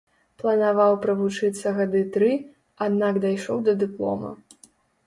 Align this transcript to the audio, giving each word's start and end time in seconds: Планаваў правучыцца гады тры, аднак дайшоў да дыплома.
Планаваў 0.43 0.97
правучыцца 1.03 1.75
гады 1.81 2.01
тры, 2.17 2.33
аднак 2.87 3.23
дайшоў 3.29 3.57
да 3.71 3.79
дыплома. 3.87 4.39